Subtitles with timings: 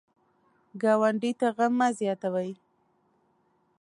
[0.81, 2.51] ګاونډي ته غم مه زیاتوئ